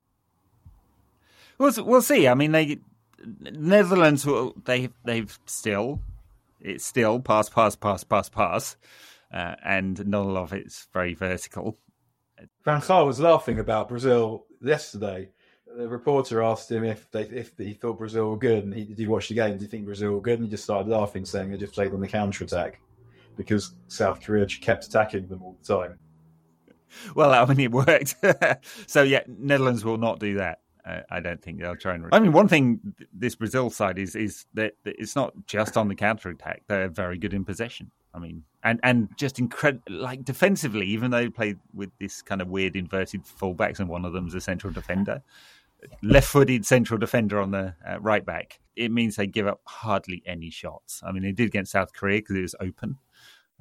[1.58, 2.28] We'll, we'll see.
[2.28, 2.80] I mean, they
[3.40, 6.02] Netherlands will they they've still
[6.64, 8.78] it's still pass pass pass pass pass,
[9.34, 11.78] uh, and not a lot of it's very vertical.
[12.64, 15.30] Van Gaal was laughing about Brazil yesterday.
[15.76, 18.98] The reporter asked him if they if he thought Brazil were good, and he did
[18.98, 19.58] he watch the game?
[19.58, 20.40] Do you think Brazil were good?
[20.40, 22.80] And he just started laughing, saying they just played on the counter attack
[23.36, 26.00] because South Korea kept attacking them all the time.
[27.16, 28.16] Well, I mean, it worked.
[28.88, 30.60] so yeah, Netherlands will not do that.
[30.86, 32.06] I don't think they'll try and.
[32.12, 35.96] I mean, one thing this Brazil side is is that it's not just on the
[35.96, 37.92] counter attack; they're very good in possession.
[38.14, 42.42] I mean, and and just incredible, like defensively, even though they play with this kind
[42.42, 45.24] of weird inverted fullbacks, and one of them's a central defender,
[46.02, 48.60] left-footed central defender on the uh, right back.
[48.76, 51.02] It means they give up hardly any shots.
[51.06, 52.98] I mean, they did against South Korea because it was open.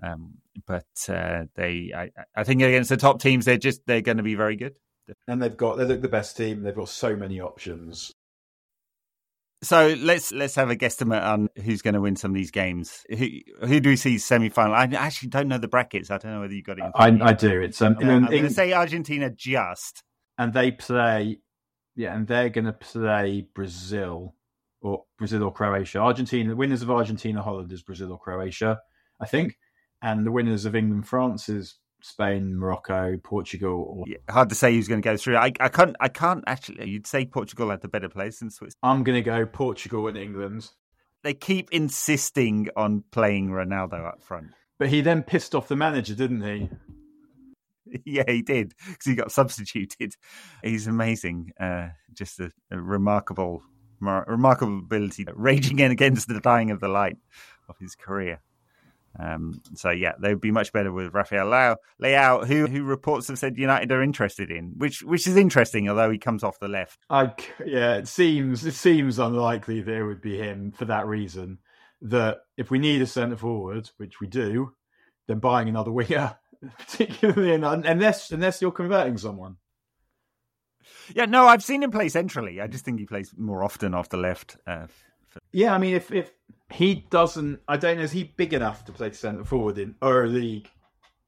[0.02, 4.16] Um, but uh, they, I, I think against the top teams, they're just they're going
[4.16, 4.74] to be very good
[5.28, 6.62] and they've got they're the best team.
[6.62, 8.12] They've got so many options.
[9.62, 13.04] So let's let's have a guesstimate on who's going to win some of these games.
[13.08, 13.28] Who
[13.60, 14.74] who do we see semi final?
[14.74, 16.10] I actually don't know the brackets.
[16.10, 16.84] I don't know whether you got it.
[16.96, 17.60] I, I do.
[17.60, 20.02] It's um, yeah, I'm going to say Argentina just,
[20.36, 21.38] and they play,
[21.94, 24.34] yeah, and they're going to play Brazil
[24.80, 26.00] or Brazil or Croatia.
[26.00, 28.80] Argentina, the winners of Argentina Holland is Brazil or Croatia,
[29.20, 29.58] I think,
[30.02, 33.86] and the winners of England France is Spain, Morocco, Portugal.
[33.88, 34.04] Or...
[34.06, 35.36] Yeah, hard to say who's going to go through.
[35.36, 35.96] I, I can't.
[36.00, 36.88] I can't actually.
[36.88, 38.76] You'd say Portugal had the better place than Switzerland.
[38.82, 40.70] I'm going to go Portugal and England.
[41.22, 46.14] They keep insisting on playing Ronaldo up front, but he then pissed off the manager,
[46.14, 46.68] didn't he?
[48.04, 50.14] yeah, he did because he got substituted.
[50.62, 51.52] He's amazing.
[51.58, 53.62] Uh, just a, a remarkable,
[54.00, 57.16] mar- remarkable ability, raging in against the dying of the light
[57.68, 58.42] of his career.
[59.18, 63.28] Um, so yeah, they would be much better with Rafael Leao, Leao, who who reports
[63.28, 66.68] have said United are interested in, which which is interesting, although he comes off the
[66.68, 67.04] left.
[67.10, 71.58] I yeah, it seems it seems unlikely that it would be him for that reason.
[72.00, 74.72] That if we need a centre forward, which we do,
[75.28, 76.36] then buying another winger,
[76.78, 79.56] particularly in, unless unless you're converting someone.
[81.14, 82.60] Yeah, no, I've seen him play centrally.
[82.60, 84.56] I just think he plays more often off the left.
[84.66, 84.86] Uh,
[85.28, 85.40] for...
[85.52, 86.32] Yeah, I mean, if if
[86.72, 87.60] he doesn't.
[87.68, 88.02] I don't know.
[88.02, 90.68] Is he big enough to play centre forward in or a league?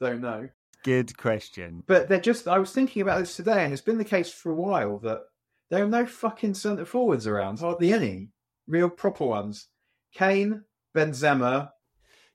[0.01, 0.49] Don't know.
[0.83, 1.83] Good question.
[1.87, 2.49] But they're just.
[2.49, 5.23] I was thinking about this today, and it's been the case for a while that
[5.71, 7.61] there are no fucking centre forwards around.
[7.61, 8.29] Hardly any
[8.67, 9.69] real proper ones.
[10.15, 11.71] Kane, Benzema,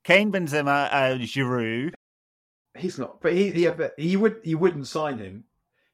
[0.03, 1.93] Kane, Benzema, uh, Giroud.
[2.77, 5.45] He's not, but he, he, he would he wouldn't sign him.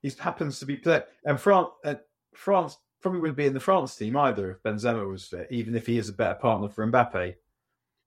[0.02, 0.82] He happens to be
[1.24, 1.70] and France.
[1.84, 1.96] Uh,
[2.34, 5.86] France probably wouldn't be in the France team either if Benzema was fit, even if
[5.86, 7.36] he is a better partner for Mbappe.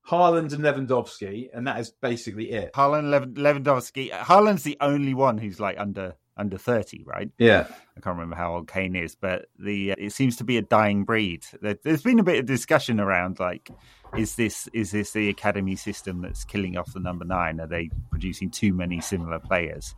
[0.08, 2.72] Haaland and Lewandowski, and that is basically it.
[2.72, 4.10] Haaland, Lewandowski.
[4.10, 7.30] Haaland's the only one who's like under under 30, right?
[7.38, 7.66] Yeah.
[7.96, 10.62] I can't remember how old Kane is, but the uh, it seems to be a
[10.62, 11.44] dying breed.
[11.60, 13.70] There's been a bit of discussion around like
[14.16, 17.60] is this is this the academy system that's killing off the number 9?
[17.60, 19.94] Are they producing too many similar players?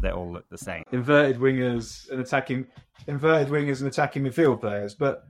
[0.00, 0.82] They all look the same.
[0.92, 2.66] Inverted wingers and attacking
[3.06, 5.24] inverted wingers and attacking midfield players, but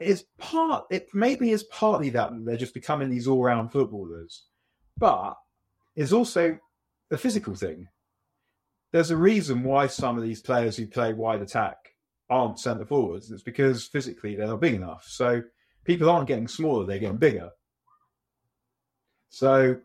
[0.00, 4.44] it's part it maybe is partly that they're just becoming these all-round footballers.
[4.96, 5.34] But
[5.96, 6.58] it's also
[7.10, 7.88] a physical thing
[8.92, 11.76] there's a reason why some of these players who play wide attack
[12.28, 13.30] aren't centre forwards.
[13.30, 15.04] It's because physically they're not big enough.
[15.06, 15.42] So
[15.84, 17.50] people aren't getting smaller; they're getting bigger.
[19.28, 19.76] So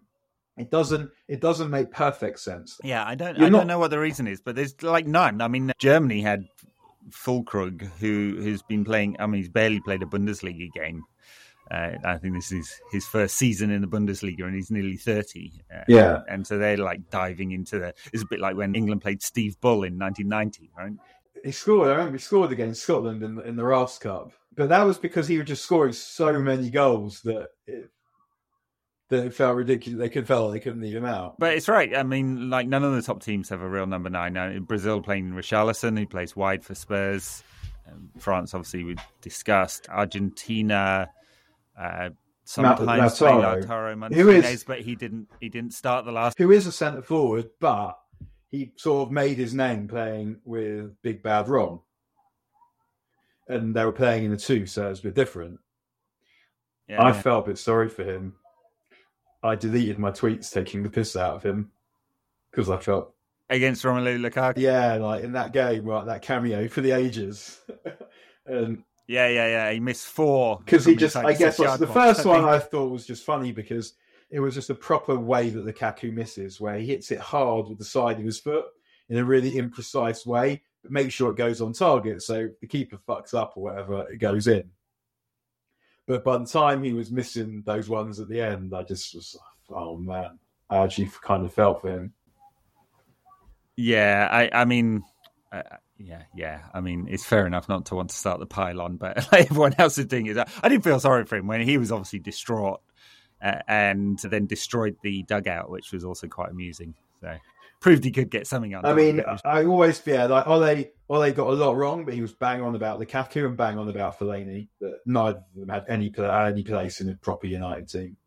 [0.58, 2.80] it doesn't it doesn't make perfect sense.
[2.84, 3.60] Yeah, I don't You're I not...
[3.60, 5.41] don't know what the reason is, but there's like none.
[5.41, 6.46] I mean, Germany had
[7.10, 9.18] Füllkrug, who who's been playing.
[9.20, 11.04] I mean, he's barely played a Bundesliga game
[11.71, 15.51] uh, I think this is his first season in the Bundesliga, and he's nearly thirty.
[15.73, 17.93] Uh, yeah, and, so they're like diving into the.
[18.13, 20.93] It's a bit like when England played Steve Bull in 1990, right?
[21.43, 21.88] He scored.
[21.88, 25.28] I remember he scored against Scotland in in the Rous Cup, but that was because
[25.28, 27.89] he was just scoring so many goals that it,
[29.10, 29.99] that it felt ridiculous.
[29.99, 31.39] They could felt they couldn't leave him out.
[31.39, 31.95] But it's right.
[31.97, 34.34] I mean, like none of the top teams have a real number nine.
[34.34, 37.43] Now, in Brazil playing Richarlison, who plays wide for Spurs.
[37.91, 39.88] Um, France, obviously, we discussed.
[39.89, 41.10] Argentina
[41.79, 42.09] uh,
[42.43, 42.79] sometimes
[43.19, 45.27] Lautaro, Lautaro who is, but he didn't.
[45.39, 46.38] He didn't start the last.
[46.38, 47.97] Who is a centre forward, but
[48.49, 51.81] he sort of made his name playing with Big Bad Rom,
[53.47, 55.59] and they were playing in the two, so it was a bit different.
[56.88, 57.21] Yeah, I yeah.
[57.21, 58.35] felt a bit sorry for him.
[59.43, 61.71] I deleted my tweets taking the piss out of him
[62.51, 63.13] because I felt
[63.49, 64.57] against Romelu Lukaku.
[64.57, 67.59] Yeah, like in that game, right, that cameo for the ages,
[68.45, 69.72] and yeah, yeah, yeah.
[69.72, 71.15] He missed four because he just.
[71.15, 73.94] I guess the first one I thought was just funny because
[74.30, 77.68] it was just a proper way that the Lukaku misses, where he hits it hard
[77.68, 78.65] with the side of his foot
[79.10, 82.22] in a really imprecise way, but make sure it goes on target.
[82.24, 84.72] So the keeper fucks up or whatever, it goes in.
[86.08, 89.38] But by the time he was missing those ones at the end, I just was,
[89.70, 90.39] oh man,
[90.70, 92.13] I actually kind of felt for him.
[93.76, 95.04] Yeah, I, I mean,
[95.97, 96.62] yeah, yeah.
[96.73, 99.75] I mean, it's fair enough not to want to start the pylon, but like everyone
[99.77, 100.38] else is doing it.
[100.38, 102.81] I didn't feel sorry for him when he was obviously distraught
[103.41, 106.95] uh, and then destroyed the dugout, which was also quite amusing.
[107.21, 107.38] So
[107.79, 108.86] proved he could get something on.
[108.86, 112.34] I mean, I always fear like Ole Ole got a lot wrong, but he was
[112.34, 114.67] bang on about Lukaku and bang on about Fellaini.
[114.81, 118.17] But neither of them had any any place in a proper United team.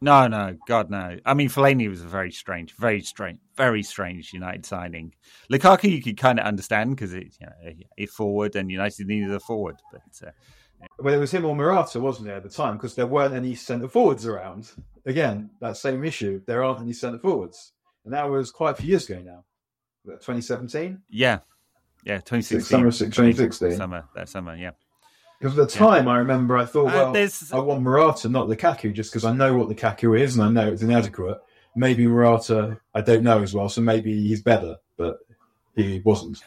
[0.00, 1.18] No, no, God, no.
[1.26, 5.14] I mean, Fellaini was a very strange, very strange, very strange United signing.
[5.50, 9.32] Lukaku, you could kind of understand because it's you know, a forward, and United needed
[9.32, 9.76] a forward.
[9.90, 10.30] But uh,
[11.00, 12.76] well, it was him or Morata, wasn't it, at the time?
[12.76, 14.70] Because there weren't any centre forwards around.
[15.04, 16.42] Again, that same issue.
[16.46, 17.72] There aren't any centre forwards,
[18.04, 19.44] and that was quite a few years ago now.
[20.06, 21.02] 2017.
[21.10, 21.40] Yeah,
[22.04, 22.62] yeah, 2016.
[22.62, 23.76] Summer 2016.
[23.76, 24.70] Summer that summer, yeah.
[25.38, 26.12] Because at the time, yeah.
[26.12, 29.32] I remember I thought, uh, well, uh, I want Morata, not Lukaku, just because I
[29.32, 31.38] know what Lukaku is and I know it's inadequate.
[31.76, 35.18] Maybe Morata, I don't know as well, so maybe he's better, but
[35.76, 36.42] he wasn't.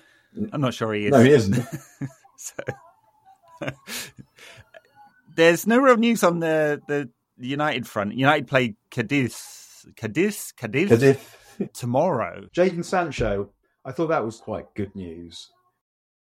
[0.52, 1.12] I'm not sure he is.
[1.12, 1.66] No, he isn't.
[2.38, 2.56] so,
[5.36, 8.14] there's no real news on the, the United front.
[8.14, 11.18] United play Cadiz, Cadiz, Cadiz, Cadiz.
[11.74, 12.50] tomorrow.
[12.54, 13.52] Jadon Sancho,
[13.86, 15.50] I thought that was quite good news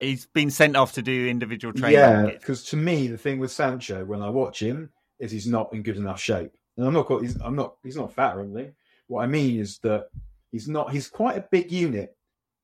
[0.01, 1.99] he's been sent off to do individual training.
[1.99, 5.71] Yeah, because to me, the thing with Sancho when I watch him is he's not
[5.73, 6.51] in good enough shape.
[6.77, 7.07] And I'm not.
[7.21, 7.75] He's, I'm not.
[7.83, 8.73] He's not fat or anything.
[9.07, 10.07] What I mean is that
[10.51, 10.91] he's not.
[10.91, 12.15] He's quite a big unit,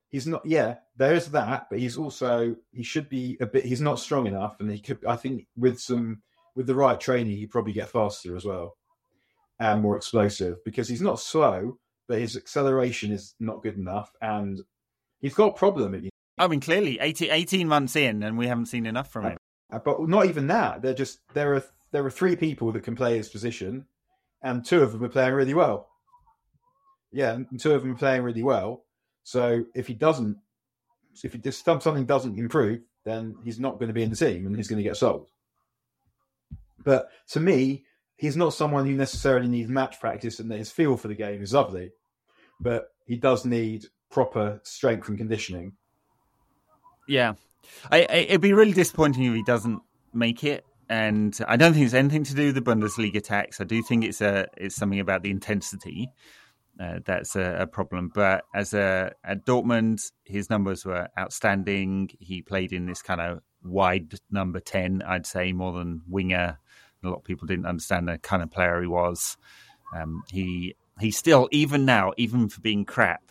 [0.09, 0.45] he's not.
[0.45, 3.65] Yeah, there is that, but he's also he should be a bit.
[3.65, 5.05] He's not strong enough, and he could.
[5.05, 6.21] I think with some
[6.55, 8.75] with the right training, he'd probably get faster as well
[9.59, 14.61] and more explosive because he's not slow, but his acceleration is not good enough, and
[15.19, 16.09] he's got a problem.
[16.37, 19.37] I mean, clearly, 18, 18 months in, and we haven't seen enough from him.
[19.71, 20.81] Uh, but not even that.
[20.81, 23.85] They're just there are there are three people that can play his position,
[24.41, 25.89] and two of them are playing really well.
[27.11, 28.83] Yeah, and two of them are playing really well.
[29.23, 30.37] So if he doesn't,
[31.23, 34.45] if he just something doesn't improve, then he's not going to be in the team,
[34.45, 35.29] and he's going to get sold.
[36.83, 41.07] But to me, he's not someone who necessarily needs match practice, and his feel for
[41.07, 41.91] the game is lovely,
[42.59, 45.73] but he does need proper strength and conditioning.
[47.07, 47.33] Yeah,
[47.91, 49.81] I, I, it'd be really disappointing if he doesn't
[50.13, 50.65] make it.
[50.89, 53.59] And I don't think it's anything to do with the Bundesliga tax.
[53.59, 56.11] I do think it's a it's something about the intensity
[56.79, 58.09] uh, that's a, a, problem.
[58.13, 62.09] But as a at Dortmund, his numbers were outstanding.
[62.19, 66.57] He played in this kind of wide number ten, I'd say, more than winger.
[67.03, 69.37] A lot of people didn't understand the kind of player he was.
[69.95, 73.23] Um, he he still, even now, even for being crap,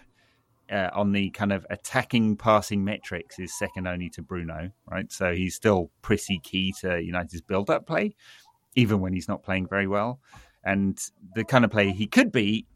[0.70, 5.10] uh, on the kind of attacking passing metrics is second only to Bruno, right?
[5.12, 8.14] So he's still pretty key to United's build up play,
[8.74, 10.20] even when he's not playing very well.
[10.64, 10.98] And
[11.34, 12.66] the kind of player he could be,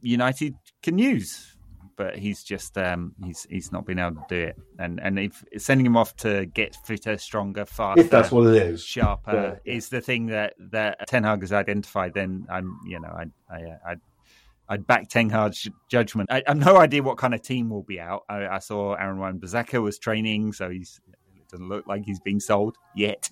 [0.00, 1.52] United can use.
[1.96, 5.42] But he's just um, he's he's not been able to do it, and and if
[5.56, 9.74] sending him off to get fitter, stronger, faster, if that's what it is, sharper yeah.
[9.74, 12.12] is the thing that that Ten Hag has identified.
[12.12, 13.94] Then I'm you know I I I
[14.68, 16.30] I'd back Ten Hag's judgment.
[16.30, 18.24] I, I, have no idea what kind of team will be out.
[18.28, 21.00] I, I saw Aaron Wan-Bissaka was training, so he's
[21.36, 23.30] it doesn't look like he's being sold yet.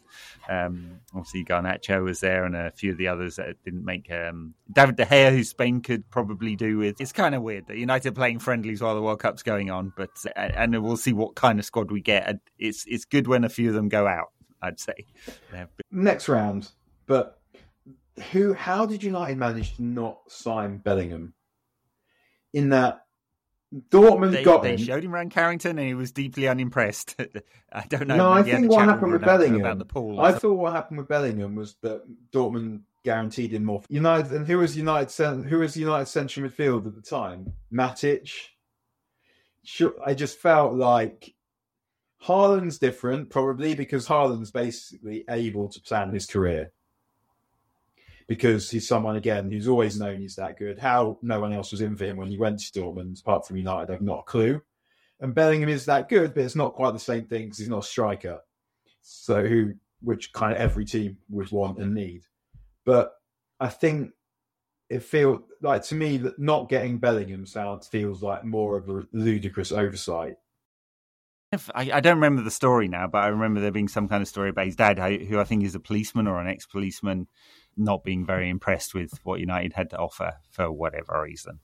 [0.49, 4.11] Um, obviously, Garnacho was there, and a few of the others that didn't make.
[4.11, 7.01] Um, David De Gea, who Spain could probably do with.
[7.01, 10.11] It's kind of weird that United playing friendlies while the World Cup's going on, but
[10.37, 12.39] and we'll see what kind of squad we get.
[12.59, 14.31] It's it's good when a few of them go out.
[14.63, 14.95] I'd say.
[15.91, 16.71] Next round,
[17.07, 17.39] but
[18.33, 18.53] who?
[18.55, 21.35] How did United manage to not sign Bellingham?
[22.53, 23.05] In that
[23.91, 24.79] Dortmund they, got they him.
[24.79, 27.17] showed him around Carrington, and he was deeply unimpressed.
[27.73, 28.17] I don't know.
[28.17, 29.83] No, I think what happened with Bellingham.
[30.21, 33.83] I thought what happened with Bellingham was that Dortmund guaranteed him more.
[33.89, 35.45] United and who was United?
[35.47, 37.53] Who was United central midfield at the time?
[37.73, 38.31] Matic.
[40.05, 41.35] I just felt like
[42.23, 46.71] Haaland's different, probably because Haaland's basically able to plan his career
[48.27, 50.79] because he's someone again who's always known he's that good.
[50.79, 53.57] How no one else was in for him when he went to Dortmund, apart from
[53.57, 54.63] United, I've not a clue.
[55.21, 57.85] And Bellingham is that good, but it's not quite the same thing because he's not
[57.85, 58.41] a striker.
[59.03, 62.23] So who, which kind of every team would want and need.
[62.85, 63.13] But
[63.61, 64.13] I think
[64.91, 69.07] it feels like to me that not getting Bellingham sounds feels like more of a
[69.13, 70.37] ludicrous oversight.
[71.75, 74.29] I, I, don't remember the story now, but I remember there being some kind of
[74.29, 77.29] story about his dad, who I think is a policeman or an ex-policeman,
[77.77, 81.61] not being very impressed with what United had to offer for whatever reason.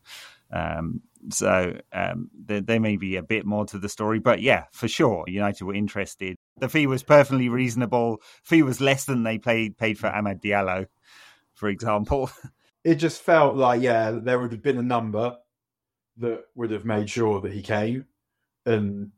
[0.53, 4.65] Um, so um, there, there, may be a bit more to the story, but yeah,
[4.73, 6.37] for sure, United were interested.
[6.59, 8.21] The fee was perfectly reasonable.
[8.43, 10.87] Fee was less than they paid paid for Amad Diallo,
[11.55, 12.31] for example.
[12.83, 15.37] It just felt like yeah, there would have been a number
[16.17, 18.07] that would have made sure that he came,
[18.65, 19.11] and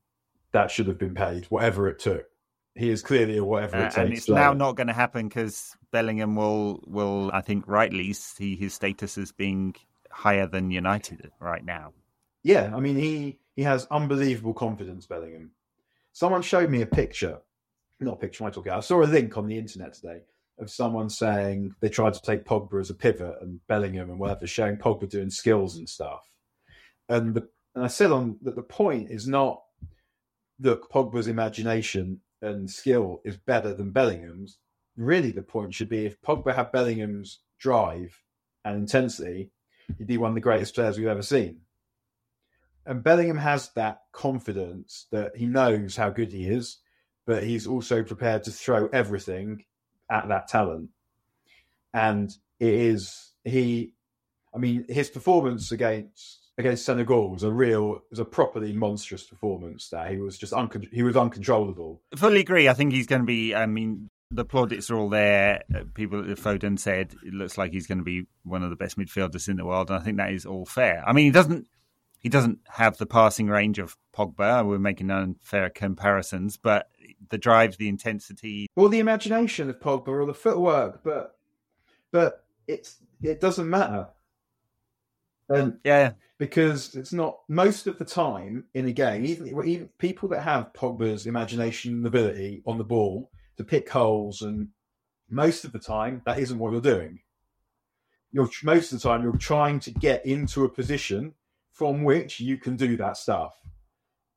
[0.50, 2.26] that should have been paid, whatever it took
[2.74, 3.96] he is clearly a whatever it uh, takes.
[3.96, 8.56] And it's now not going to happen because Bellingham will will I think rightly see
[8.56, 9.74] his status as being
[10.10, 11.92] higher than United right now.
[12.42, 15.06] Yeah, I mean he he has unbelievable confidence.
[15.06, 15.52] Bellingham.
[16.12, 17.38] Someone showed me a picture,
[18.00, 18.44] not a picture.
[18.44, 18.68] I talk.
[18.68, 20.22] I saw a link on the internet today
[20.58, 24.46] of someone saying they tried to take Pogba as a pivot and Bellingham and whatever,
[24.46, 26.28] showing Pogba doing skills and stuff.
[27.08, 29.62] And the, and I said on that the point is not
[30.60, 34.58] look Pogba's imagination and skill is better than Bellingham's,
[34.96, 38.22] really the point should be if Pogba had Bellingham's drive
[38.64, 39.50] and intensity,
[39.98, 41.60] he'd be one of the greatest players we've ever seen.
[42.84, 46.78] And Bellingham has that confidence that he knows how good he is,
[47.26, 49.64] but he's also prepared to throw everything
[50.10, 50.90] at that talent.
[51.94, 53.94] And it is he
[54.54, 59.88] I mean, his performance against against Senegal was a real, was a properly monstrous performance.
[59.88, 60.52] There, he was just
[60.92, 62.02] he was uncontrollable.
[62.16, 62.68] Fully agree.
[62.68, 63.54] I think he's going to be.
[63.54, 65.62] I mean, the plaudits are all there.
[65.74, 68.70] Uh, people at the Foden said it looks like he's going to be one of
[68.70, 71.02] the best midfielders in the world, and I think that is all fair.
[71.06, 71.66] I mean, he doesn't
[72.18, 74.66] he doesn't have the passing range of Pogba.
[74.66, 76.88] We're making unfair comparisons, but
[77.28, 81.36] the drive, the intensity, or the imagination of Pogba, or the footwork, but
[82.10, 84.08] but it's it doesn't matter
[85.48, 89.24] And yeah, because it's not most of the time in a game.
[89.24, 93.30] Even, even people that have Pogba's imagination and ability on the ball
[93.62, 94.68] to pick holes, and
[95.30, 97.20] most of the time that isn't what you're doing.
[98.30, 101.34] You're most of the time you're trying to get into a position
[101.72, 103.54] from which you can do that stuff.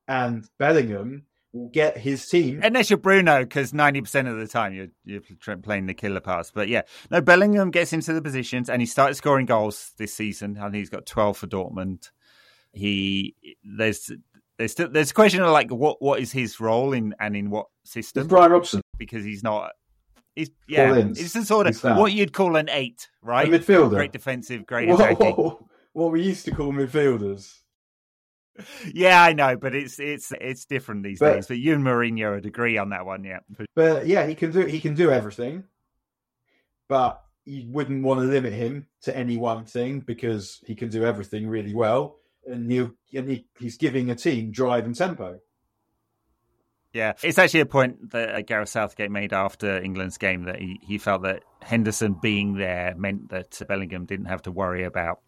[0.08, 2.60] And Bellingham will get his team.
[2.62, 5.22] Unless you're Bruno, because 90% of the time you're, you're
[5.58, 6.52] playing the killer pass.
[6.52, 10.58] But yeah, no, Bellingham gets into the positions and he started scoring goals this season.
[10.58, 12.10] I think he's got 12 for Dortmund.
[12.74, 14.12] He, there's,
[14.58, 17.50] there's still, there's a question of like what what is his role in and in
[17.50, 18.22] what system?
[18.22, 19.72] It's Brian Robson because he's not.
[20.36, 20.96] He's yeah.
[20.96, 23.48] It's the sort of what you'd call an eight, right?
[23.48, 25.36] A midfielder, great defensive, great attacking.
[25.36, 27.54] What, what, what we used to call midfielders
[28.94, 31.48] yeah, I know, but it's it's it's different these but, days.
[31.48, 33.40] But you and Mourinho would agree on that one, yeah.
[33.76, 35.64] But yeah, he can do he can do everything,
[36.88, 41.04] but you wouldn't want to limit him to any one thing because he can do
[41.06, 45.40] everything really well, and you and he, he's giving a team drive and tempo.
[46.96, 50.80] Yeah, it's actually a point that uh, Gareth Southgate made after England's game that he,
[50.82, 55.20] he felt that Henderson being there meant that Bellingham didn't have to worry about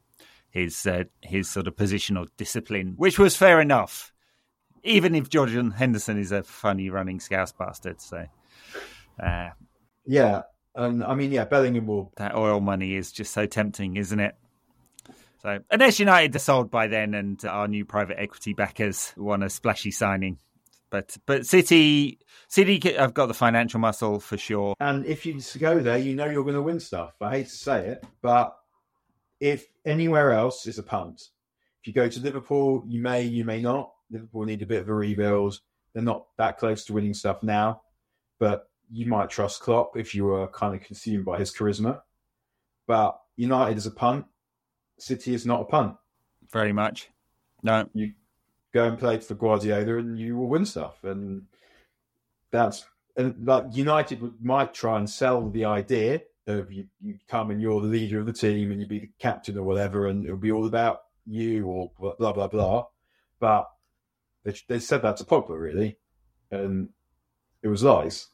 [0.49, 4.13] his uh, his sort of positional discipline, which was fair enough.
[4.83, 8.25] Even if Jordan Henderson is a funny running scouse bastard, so
[9.21, 9.49] uh,
[10.05, 10.43] yeah,
[10.73, 12.13] and I mean, yeah, Bellingham will.
[12.15, 14.37] That oil money is just so tempting, isn't it?
[15.41, 19.49] So, unless United are sold by then, and our new private equity backers want a
[19.49, 20.37] splashy signing,
[20.89, 24.73] but but City City I've got the financial muscle for sure.
[24.79, 27.13] And if you go there, you know you're going to win stuff.
[27.21, 28.55] I hate to say it, but
[29.39, 31.29] if anywhere else is a punt.
[31.81, 33.91] If you go to Liverpool, you may, you may not.
[34.09, 35.59] Liverpool need a bit of a rebuild.
[35.93, 37.81] They're not that close to winning stuff now,
[38.39, 42.01] but you might trust Klopp if you were kind of consumed by his charisma.
[42.87, 44.25] But United is a punt.
[44.97, 45.95] City is not a punt.
[46.51, 47.09] Very much.
[47.63, 47.87] No.
[47.93, 48.13] You
[48.77, 51.03] go and play for Guardiola and you will win stuff.
[51.03, 51.43] And
[52.51, 57.61] that's and like United might try and sell the idea of you, you come and
[57.61, 60.37] you're the leader of the team and you'd be the captain or whatever, and it'll
[60.37, 62.85] be all about you or blah blah blah.
[63.39, 63.67] But
[64.43, 65.97] they, they said that to Pogba really,
[66.51, 66.89] and
[67.63, 68.27] it was lies.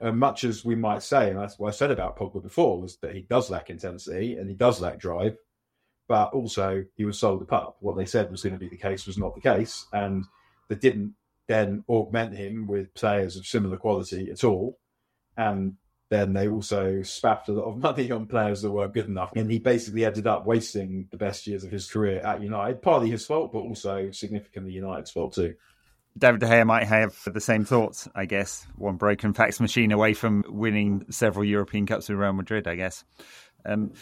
[0.00, 2.98] And much as we might say, and that's what I said about Pogba before, was
[2.98, 5.36] that he does lack intensity and he does lack drive,
[6.08, 7.76] but also he was sold a pup.
[7.80, 10.24] What they said was going to be the case was not the case, and
[10.68, 11.14] they didn't
[11.46, 14.78] then augment him with players of similar quality at all.
[15.36, 15.74] And
[16.10, 19.32] then they also spaffed a lot of money on players that weren't good enough.
[19.36, 22.82] And he basically ended up wasting the best years of his career at United.
[22.82, 25.54] Partly his fault, but also significantly United's fault too.
[26.16, 28.66] David De Gea might have the same thoughts, I guess.
[28.76, 33.04] One broken fax machine away from winning several European Cups with Real Madrid, I guess.
[33.64, 33.92] Um,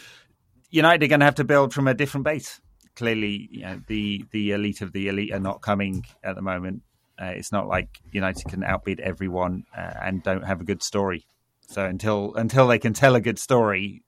[0.69, 2.61] United are going to have to build from a different base.
[2.95, 6.81] Clearly, you know, the the elite of the elite are not coming at the moment.
[7.19, 11.25] Uh, it's not like United can outbid everyone uh, and don't have a good story.
[11.67, 14.03] So until until they can tell a good story,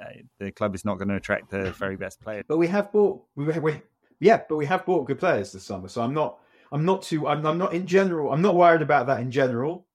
[0.00, 0.06] uh,
[0.38, 2.44] the club is not going to attract the very best players.
[2.46, 3.82] But we have bought, we, we,
[4.20, 5.88] yeah, but we have bought good players this summer.
[5.88, 6.38] So I'm not,
[6.72, 9.86] I'm not too, I'm, I'm not in general, I'm not worried about that in general.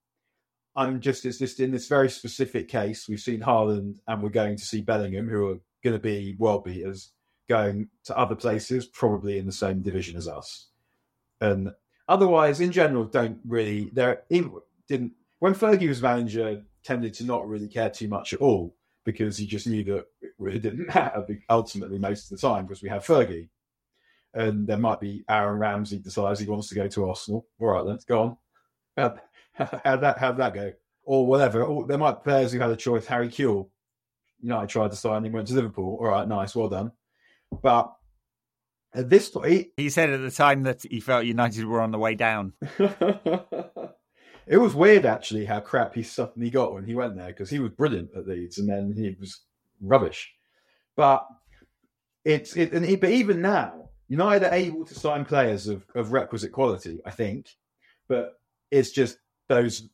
[0.75, 3.07] I'm just, it's just in this very specific case.
[3.09, 6.63] We've seen Haaland and we're going to see Bellingham, who are going to be world
[6.63, 7.11] beaters,
[7.47, 10.67] going to other places, probably in the same division as us.
[11.41, 11.69] And
[12.07, 13.89] otherwise, in general, don't really.
[13.93, 14.23] There
[14.87, 18.75] didn't when Fergie was manager tended to not really care too much at all
[19.05, 22.83] because he just knew that it really didn't matter ultimately most of the time because
[22.83, 23.49] we have Fergie.
[24.33, 27.47] And there might be Aaron Ramsey decides he wants to go to Arsenal.
[27.59, 28.37] All right, let's go on.
[29.53, 30.71] How'd, that how'd that go?
[31.03, 31.63] Or whatever.
[31.63, 33.05] Or there might be players who had a choice.
[33.07, 33.69] Harry Kewell,
[34.41, 35.97] United tried to sign him, went to Liverpool.
[35.99, 36.91] All right, nice, well done.
[37.61, 37.93] But
[38.93, 41.99] at this point, he said at the time that he felt United were on the
[41.99, 42.53] way down.
[44.49, 47.59] It was weird actually how crap he suddenly got when he went there because he
[47.59, 49.41] was brilliant at Leeds and then he was
[49.79, 50.33] rubbish.
[50.95, 51.23] But
[52.25, 56.13] it's it, and he, but even now, United are able to sign players of, of
[56.13, 57.47] requisite quality, I think.
[58.07, 58.39] But
[58.71, 59.19] it's just
[59.49, 59.87] those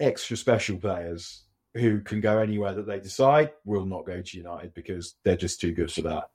[0.00, 1.44] extra special players
[1.76, 5.60] who can go anywhere that they decide will not go to United because they're just
[5.60, 6.30] too good for that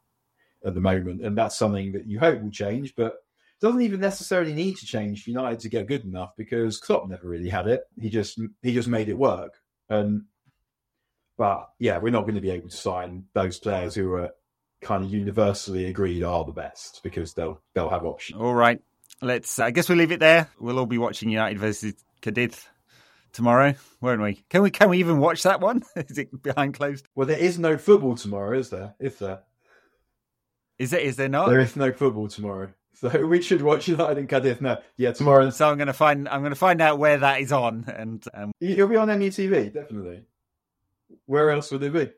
[0.65, 1.25] at the moment.
[1.25, 3.15] And that's something that you hope will change, but
[3.61, 7.27] doesn't even necessarily need to change for United to get good enough because Klopp never
[7.27, 7.83] really had it.
[7.99, 9.53] He just he just made it work.
[9.89, 10.23] And
[11.37, 14.31] but yeah, we're not going to be able to sign those players who are
[14.81, 18.41] kind of universally agreed are the best because they'll they'll have options.
[18.41, 18.81] All right,
[19.21, 19.59] let's.
[19.59, 20.49] I guess we'll leave it there.
[20.59, 22.67] We'll all be watching United versus Cadiz
[23.33, 24.43] tomorrow, won't we?
[24.49, 25.83] Can we can we even watch that one?
[25.95, 27.07] is it behind closed?
[27.15, 28.95] Well, there is no football tomorrow, is there?
[28.99, 29.39] If there
[30.77, 30.99] Is there?
[30.99, 31.49] Is there not?
[31.49, 34.61] There is no football tomorrow, so we should watch United and Cadiz.
[34.61, 35.49] No, yeah, tomorrow.
[35.49, 36.27] So I'm going to find.
[36.29, 38.51] I'm going to find out where that is on, and um...
[38.59, 40.23] you'll be on MUTV definitely.
[41.25, 42.09] Where else would it be?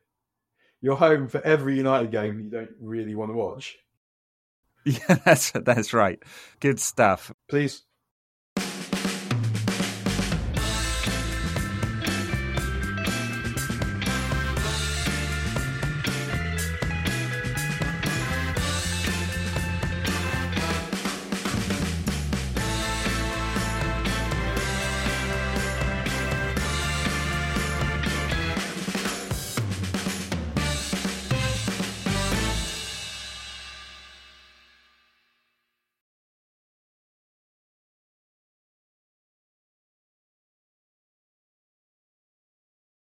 [0.81, 3.77] You're home for every United game you don't really want to watch.
[4.85, 6.21] Yeah, that's that's right.
[6.59, 7.31] Good stuff.
[7.47, 7.83] Please